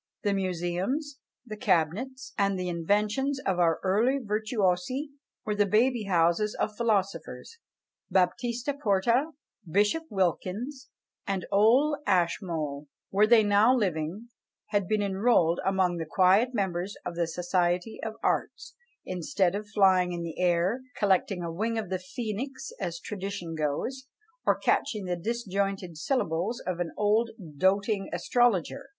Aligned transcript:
The 0.23 0.33
museums, 0.33 1.19
the 1.45 1.55
cabinets, 1.55 2.33
and 2.35 2.57
the 2.57 2.69
inventions 2.69 3.39
of 3.41 3.59
our 3.59 3.79
early 3.83 4.17
virtuosi 4.17 5.11
were 5.45 5.53
the 5.53 5.67
baby 5.67 6.05
houses 6.05 6.55
of 6.59 6.75
philosophers. 6.75 7.59
Baptista 8.09 8.73
Porta, 8.73 9.27
Bishop 9.69 10.05
Wilkins, 10.09 10.89
and 11.27 11.45
old 11.51 11.99
Ashmole, 12.07 12.87
were 13.11 13.27
they 13.27 13.43
now 13.43 13.75
living, 13.75 14.29
had 14.69 14.87
been 14.87 15.03
enrolled 15.03 15.59
among 15.63 15.97
the 15.97 16.07
quiet 16.09 16.51
members 16.51 16.95
of 17.05 17.13
"The 17.15 17.27
Society 17.27 17.99
of 18.03 18.15
Arts," 18.23 18.73
instead 19.05 19.53
of 19.53 19.67
flying 19.69 20.13
in 20.13 20.23
the 20.23 20.39
air, 20.39 20.81
collecting 20.97 21.43
"a 21.43 21.51
wing 21.53 21.77
of 21.77 21.91
the 21.91 21.99
phoenix, 21.99 22.71
as 22.81 22.99
tradition 22.99 23.53
goes;" 23.53 24.07
or 24.47 24.57
catching 24.57 25.05
the 25.05 25.15
disjointed 25.15 25.95
syllables 25.95 26.59
of 26.65 26.79
an 26.79 26.91
old 26.97 27.29
doting 27.57 28.09
astrologer. 28.11 28.89